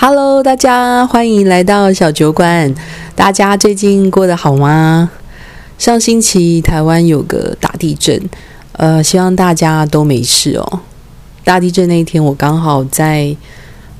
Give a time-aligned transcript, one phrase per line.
[0.00, 2.72] Hello，大家欢迎来到小酒馆。
[3.16, 5.10] 大家最近过得好吗？
[5.76, 8.30] 上星期台湾有个大地震，
[8.74, 10.80] 呃，希望大家都没事哦。
[11.42, 13.36] 大地震那一天，我刚好在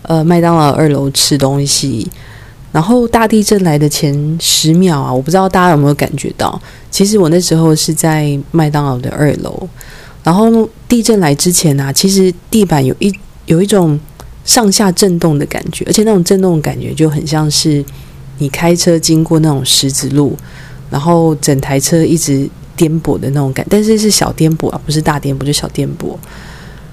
[0.00, 2.10] 呃麦当劳二楼吃东西，
[2.72, 6.58] 然后大地震来的前十秒啊，我不知道大家有没有感觉到，
[6.90, 9.68] 其实我那时候是在麦当劳的二楼，
[10.24, 13.14] 然后地震来之前啊，其实地板有一
[13.44, 14.00] 有一种。
[14.44, 17.84] 上下震动的感觉，而且那种震动的感觉就很像是
[18.38, 20.36] 你开车经过那种石子路，
[20.90, 26.16] 然后整台车一直颠簸的那种感，但是是小颠簸啊，不是大颠簸，就小颠簸。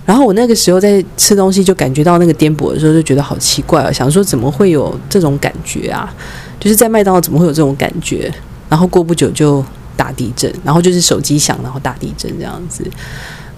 [0.05, 6.11] 然后我那个时候在吃东西，就感觉到那个颠簸的时候，就觉得好奇怪啊，想说怎么会有这种感觉啊？
[6.59, 8.31] 就是在麦当劳怎么会有这种感觉？
[8.67, 9.63] 然后过不久就
[9.95, 12.83] 大地震，然后就是手机响，然后大地震这样子。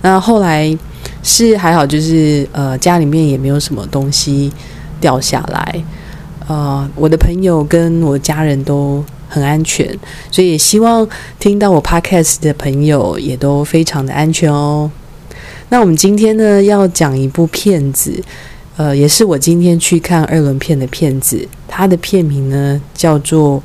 [0.02, 0.78] 那后来
[1.24, 4.52] 是还好，就是呃家里面也没有什么东西
[5.00, 5.84] 掉下来，
[6.48, 9.88] 呃我的朋友跟我家人都很安全，
[10.32, 14.90] 所以也希望听到我 podcast 的朋友也都非常的安全哦。
[15.70, 18.20] 那我们今天呢要讲一部片子，
[18.78, 23.62] 呃也是我今天去看二轮片的片子，它的片名呢叫做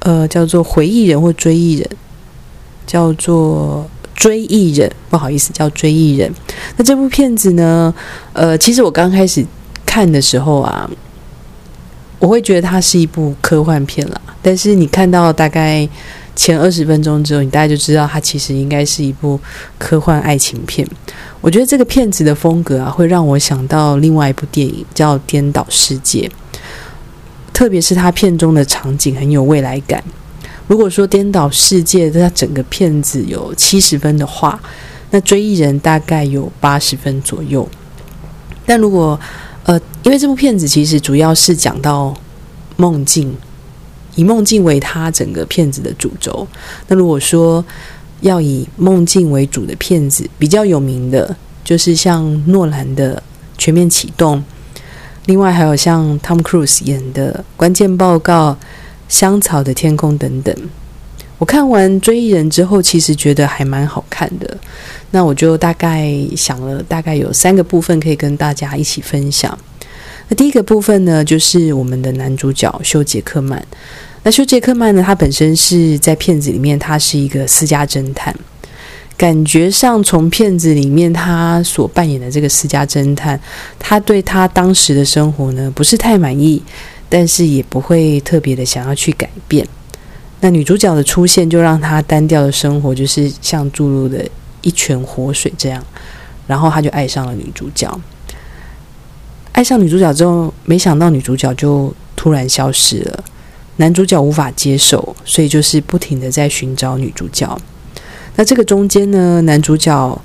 [0.00, 1.88] 呃叫做回忆人或追忆人，
[2.86, 3.88] 叫做。
[4.26, 6.28] 追忆人，不好意思，叫追忆人。
[6.76, 7.94] 那这部片子呢？
[8.32, 9.46] 呃，其实我刚开始
[9.86, 10.90] 看的时候啊，
[12.18, 14.20] 我会觉得它是一部科幻片啦。
[14.42, 15.88] 但是你看到大概
[16.34, 19.38] 前二十分钟之后，你大概就知道它其实应该是一部
[19.78, 20.84] 科幻爱情片。
[21.40, 26.28] 我觉得这个片子的风格啊，会让我想到另外一部电影叫《颠倒世界》，
[27.52, 30.02] 特别是它片中的场景很有未来感。
[30.68, 34.60] 如果说颠倒世界它整个片子有七十分的话，
[35.10, 37.68] 那追忆人大概有八十分左右。
[38.66, 39.18] 但如果
[39.62, 42.12] 呃，因为这部片子其实主要是讲到
[42.76, 43.36] 梦境，
[44.16, 46.46] 以梦境为它整个片子的主轴。
[46.88, 47.64] 那如果说
[48.22, 53.16] 要以梦境为主的片子，比较有名的就是像诺兰的
[53.56, 54.38] 《全面启动》，
[55.26, 58.52] 另外还有像汤姆·克鲁斯演的《关键报告》。
[59.08, 60.54] 香草的天空等等，
[61.38, 64.56] 我看完《追忆人》之后，其实觉得还蛮好看的。
[65.10, 69.56] 那我就大概想了，大概有三个部分可以跟大家一起分享。
[70.28, 73.64] 那第一个部分呢，就是我们的男主角休杰克曼。
[74.24, 78.34] 那休杰克曼呢，他本身是在片子里面，他是一个私家侦探。
[79.16, 83.40] 感觉上，从片子里面他所扮演的这个私家侦探，
[83.78, 86.62] 他对他当时的生活呢，不是太满意。
[87.08, 89.66] 但是也不会特别的想要去改变。
[90.40, 94.26] 那女主角的出现，就让他单调的生活就是像注入的
[94.62, 95.82] 一泉活水这样。
[96.46, 98.00] 然后他就爱上了女主角。
[99.50, 103.24] 爱上女主角之后，没想到女主角就突然消失了。
[103.78, 107.58] 男主角无法接受，所以就是不停的在寻找女主角。
[108.36, 110.22] 那这个中间呢，男主角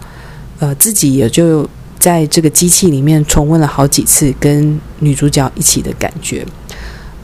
[0.60, 6.46] 呃自己也就在这个机器里面重温了好几次跟女主角一起的感觉。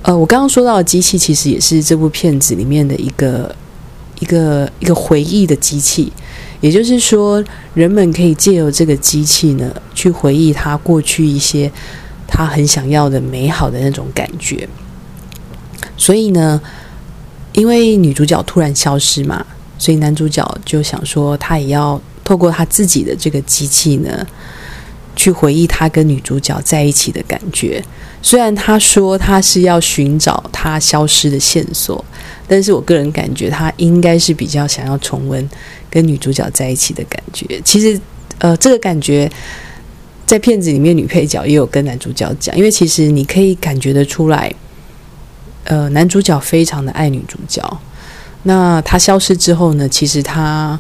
[0.07, 3.53] 呃，我刚刚说到的机器，其实也是这部片子里面的一个
[4.21, 6.09] 一个一个回忆的机器。
[6.61, 11.69] 也就是说，人们可以借由这个机器呢，去回忆他过去一些
[12.25, 14.69] 他很想要的美好的那种感觉。
[15.97, 16.61] 所以呢，
[17.51, 19.45] 因为女主角突然消失嘛，
[19.77, 24.25] 所以男主角就想说，他也要透过他自己的这个机器呢。
[25.17, 27.83] 去回忆他跟女主角在一起的感觉。
[28.21, 32.03] 虽然他说他是要寻找他消失的线索，
[32.47, 35.49] 但是我个人感觉他应该是比较想要重温
[35.89, 37.59] 跟女主角在一起的感觉。
[37.65, 37.99] 其实，
[38.39, 39.29] 呃，这个感觉
[40.25, 44.53] 在片子里面女配角也有跟男主角讲，因为其实你可以感觉得出来，
[45.65, 47.61] 呃，男主角非常的爱女主角。
[48.43, 49.89] 那他消失之后呢？
[49.89, 50.79] 其实他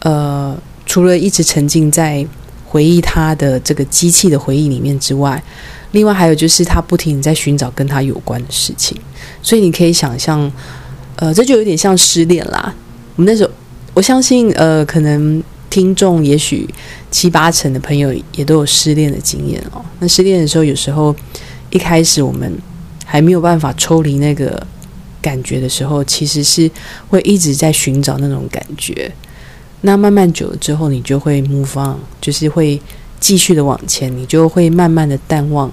[0.00, 2.26] 呃，除了一直沉浸在。
[2.70, 5.42] 回忆他的这个机器的回忆里面之外，
[5.90, 8.96] 另外还有就是他不停在寻找跟他有关的事情，
[9.42, 10.50] 所以你可以想象，
[11.16, 12.72] 呃，这就有点像失恋啦。
[13.16, 13.50] 我们那时候，
[13.92, 16.64] 我相信，呃，可能听众也许
[17.10, 19.84] 七八成的朋友也都有失恋的经验哦。
[19.98, 21.12] 那失恋的时候，有时候
[21.70, 22.56] 一开始我们
[23.04, 24.64] 还没有办法抽离那个
[25.20, 26.70] 感觉的时候，其实是
[27.08, 29.10] 会一直在寻找那种感觉。
[29.82, 32.80] 那慢慢久了之后，你就会 move on，就是会
[33.18, 35.70] 继续的往前，你就会慢慢的淡忘，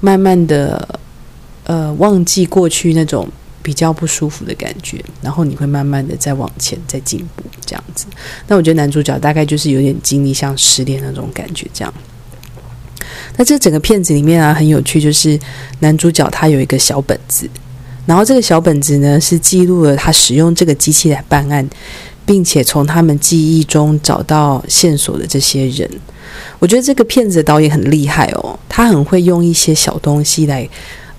[0.00, 1.00] 慢慢的
[1.64, 3.28] 呃忘记过去那种
[3.62, 8.06] 比较不舒服的感觉，然后你会慢慢的再往前，再进步这样子。
[8.46, 11.92] 那我觉得男主角大概就是有点经历像失恋那种感觉这样。
[13.36, 15.38] 那这整个片子里面啊，很有趣，就是
[15.80, 17.48] 男主角他有一个小本子，
[18.06, 21.68] 然后这个小本子呢是记录了他使用这个机器来办案，
[22.26, 25.88] 并且从他们记忆中找到线索的这些人。
[26.58, 30.68] 我觉得这个片子导演很厉害哦，他很会用一些小东西来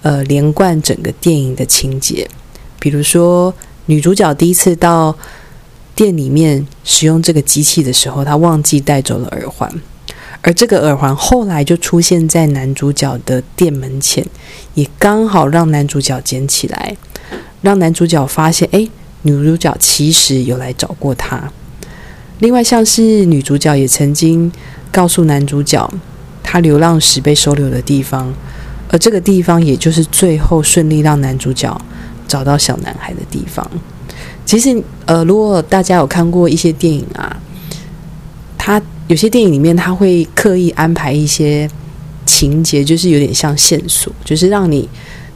[0.04, 2.30] 呃连贯整个电影的情节，
[2.78, 3.52] 比如说
[3.88, 5.16] 女主角第一次到。
[5.98, 9.68] 店里面使用这个机器的时候，他忘记带走了耳环，
[10.42, 14.24] 而这个耳环后来就出现在男主角的店门前，
[14.76, 16.96] 也刚好让男主角捡起来，
[17.64, 18.88] 让男主角发现，哎，
[19.36, 21.52] 女主角其实有来找过他。
[22.40, 24.52] 另外，像是女主角也曾经
[24.92, 25.92] 告诉男主角，
[26.44, 28.34] 他流浪时被收留的地方，
[28.90, 31.80] 而这个地方也就是最后顺利让男主角
[32.28, 33.70] 找到小男孩的地方。
[34.46, 37.36] 其实，呃，如果大家有看过一些电影啊，
[38.58, 41.70] 他有些电影里面他会刻意安排一些
[42.26, 44.88] 情节，就是有点像线索，就是让你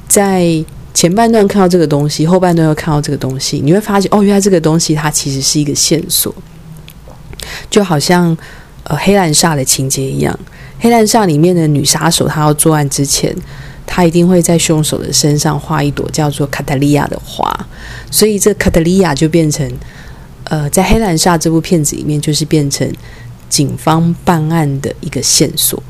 [0.08, 6.34] 在前半段看到这个东西，后半段又看到这个东西，你会发现哦，原来这个东西它其实是一个线索，
[7.70, 8.38] 就好像
[8.84, 10.38] 呃黑暗煞的情节一样，
[10.80, 13.36] 黑暗煞里面的女杀手她要作案之前。
[13.84, 17.54] 她一定会在凶手的身上画一朵叫做卡特利亚的花，
[18.10, 19.70] 所以这卡特利亚就变成，
[20.46, 22.90] 呃，在《黑兰煞》这部片子里面，就是变成
[23.50, 25.82] 警方办案的一个线索。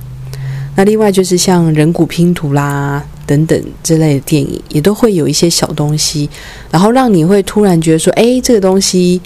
[0.75, 6.29] 那另外就是像人骨拼图啦等等之类的电影，也都会有一些小东西，
[6.69, 9.21] 然后让你会突然觉得说，哎，这个东西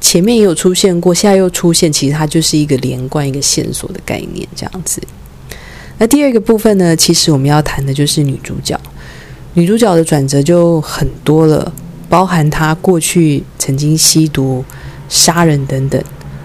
[0.00, 5.00] 前面也有出现过，现在又出现，其实它就是一个连贯、一个线索的概念，这样子。
[5.98, 6.94] 那第二个部分呢？
[6.94, 8.78] 其实我们要谈的就是女主角。
[9.54, 11.72] 女主角的转折就很多了，
[12.08, 14.64] 包含她过去曾经吸毒、
[15.08, 16.00] 杀人等等。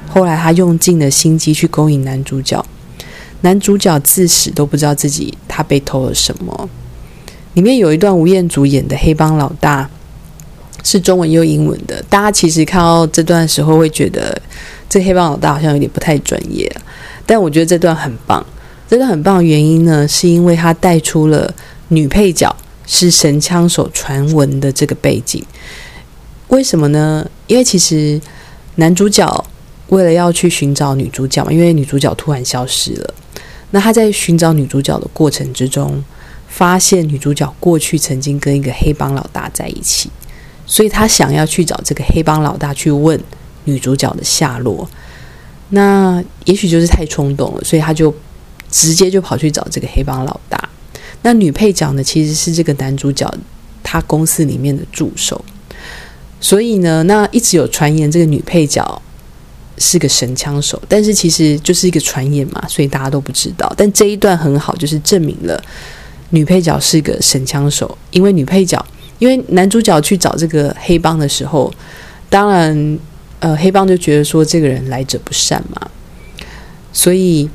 [0.09, 2.65] 后来她用尽了心机去勾引男主角，
[3.41, 6.69] 男主角自始都不知道自己他被偷了什么。
[7.53, 9.89] 里面有一段吴彦祖演的黑帮老大，
[10.83, 12.03] 是中文又英文的。
[12.09, 14.41] 大家其实看到这段时候会觉得，
[14.89, 16.69] 这黑帮老大好像有点不太专业，
[17.25, 18.45] 但我觉得这段很棒。
[18.89, 21.51] 真的很棒的原因呢，是因为他带出了
[21.87, 22.55] 女配角
[22.85, 25.43] 是神枪手传闻的这个背景。
[26.49, 27.27] 为什么呢？
[27.47, 28.21] 因为其实
[28.75, 29.45] 男主角
[29.87, 33.13] 为了要去寻找女主角嘛，因为女主角突然消失了。
[33.71, 36.03] 那他在寻找女主角的过程之中，
[36.53, 40.09] 发现女主角过去曾经跟一个黑帮老大在一起，
[40.67, 43.19] 所以他想要去找这个黑帮老大去问
[43.63, 44.87] 女主角的下落。
[45.69, 48.13] 那也许就是太冲动了，所以他就。
[48.73, 50.57] 直接就跑去找这个黑帮老大。
[51.21, 53.31] 那女配角呢，其实是这个男主角
[53.83, 55.45] 他公司里面的助手。
[56.41, 58.99] 所以呢，那一直有传言这个女配角
[59.77, 63.71] 是个神枪手，但是其实就是一个传言嘛，所以大家都不知道。
[63.77, 65.63] 但这一段很好，就是证明了
[66.33, 68.83] 女配角是个神枪手，因为女配角，
[69.19, 71.71] 因为男主角去找这个黑帮的时候，
[72.29, 72.99] 当然，
[73.39, 75.89] 呃，黑帮就觉得说这个人来者不善嘛，
[76.91, 77.49] 所以。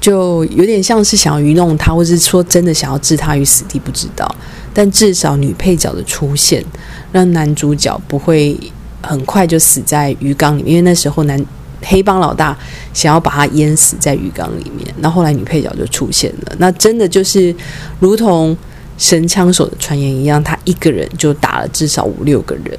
[0.00, 4.34] 就有点像是想要愚弄他，或是说真的想要置他于死地，不知道。
[4.72, 6.64] 但至少女配角的出现，
[7.12, 8.58] 让男主角不会
[9.02, 11.38] 很快就死在鱼缸里面，因为那时候男
[11.82, 12.56] 黑帮老大
[12.92, 14.86] 想要把他淹死在鱼缸里面。
[14.98, 17.54] 那后来女配角就出现了，那真的就是
[17.98, 18.56] 如同
[18.98, 22.78] 神枪手的传言一样，他一个人就打了至少五六个人，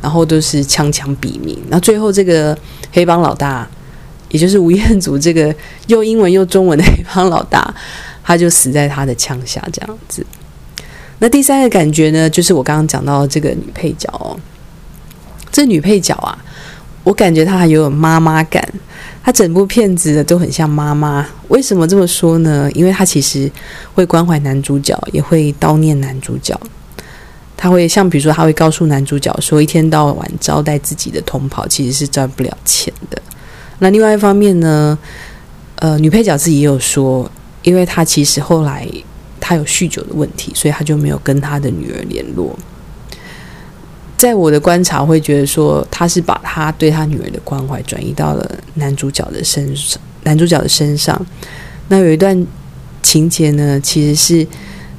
[0.00, 1.58] 然后都是枪枪毙命。
[1.68, 2.56] 那最后这个
[2.92, 3.68] 黑帮老大。
[4.30, 5.54] 也就是吴彦祖这个
[5.88, 7.74] 又英文又中文的黑帮老大，
[8.24, 10.24] 他就死在他的枪下这样子。
[11.18, 14.34] 那第三个感觉呢，就是我刚刚讲到这个女配角哦，
[15.50, 16.42] 这女配角啊，
[17.04, 18.66] 我感觉她还有妈妈感，
[19.22, 21.26] 她整部片子的都很像妈妈。
[21.48, 22.70] 为什么这么说呢？
[22.74, 23.50] 因为她其实
[23.94, 26.58] 会关怀男主角，也会叨念男主角。
[27.54, 33.22] 他会像比如说，他会告诉男主角说，一天到晚招待自己的同袍，其实是赚不了钱的。
[33.78, 34.98] 那另外一方面呢，
[35.76, 37.30] 呃，女配角自己也有说，
[37.62, 38.88] 因为她其实后来
[39.38, 42.58] 她有酗酒的问题，所以她就没有跟她的女儿联络。
[44.22, 51.26] 在我的观察，会觉得说，他是把他对他女儿的关怀转移到了男主角的身上，男主角的身上。
[51.88, 52.46] 那有一段
[53.02, 54.46] 情节呢，其实是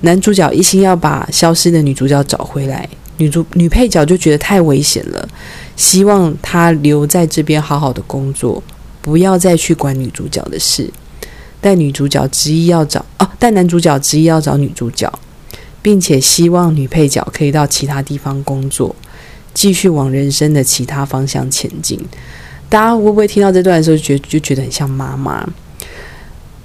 [0.02, 5.26] 男主角一心要把消失的女主角找回来，女主女配角就觉得太危险了，
[5.78, 8.62] 希望他留在这边好好的工作。
[9.02, 10.92] 不要再去管女主角的事，
[11.62, 15.10] 但女主角执意要找哦，但男主角执意要找女主角，
[15.82, 18.94] 并且希望女配角可以到其他地方工作，
[19.54, 22.00] 继续往人生的其他方向前进。
[22.70, 25.48] 大家会不会听到这段的时候，觉就觉得很像妈妈？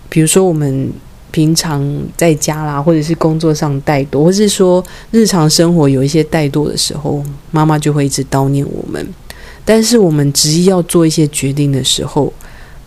[0.08, 0.90] 比如说我们
[1.30, 9.06] 平常在家啦，或者是工作上怠惰，或是说日常生活有一些怠惰的时候，妈妈就会一直叨念我们。
[9.66, 12.32] 但是我们执意要做一些决定的时候，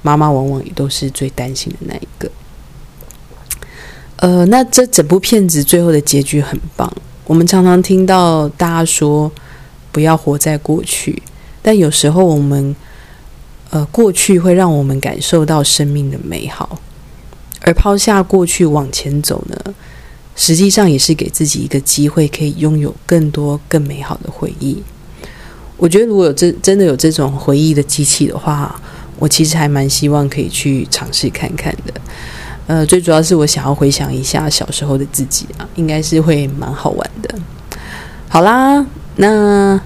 [0.01, 2.31] 妈妈往往也都是最担心的那一个。
[4.15, 6.91] 呃，那这整部片子最后的结局很棒。
[7.25, 9.31] 我们常常听到大家说
[9.91, 11.21] 不要活在过去，
[11.61, 12.75] 但有时候我们
[13.69, 16.79] 呃过去会让我们感受到生命的美好，
[17.61, 19.73] 而抛下过去往前走呢，
[20.35, 24.81] 实际上也是给自己一个机会，可以拥有更多更美好的回忆。
[25.77, 28.79] 我觉得如果有这真的有这种回忆的机器的话，
[29.17, 31.93] 我其实还蛮希望可以去尝试看看的。
[32.67, 37.35] 呃，最主要是我想要回想一下小时候的自己啊，应该是会蛮好玩的。
[38.29, 38.85] 好啦，
[39.21, 39.79] 那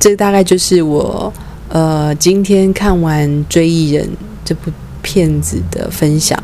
[0.00, 1.32] 这大概就是我
[1.68, 4.04] 呃今天看完《追忆人》
[4.44, 6.36] 这部片子的分享。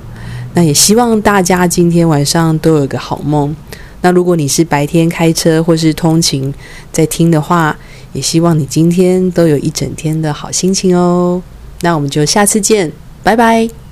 [0.54, 3.54] 那也希望大家今天晚上都有个好梦。
[4.00, 6.54] 那如果你是白天开车或是通勤
[6.92, 7.76] 在听的话，
[8.12, 11.42] 也希望你今天都有一整天的好心情哦。
[11.80, 12.92] 那我们就下次见，
[13.24, 13.85] 拜拜。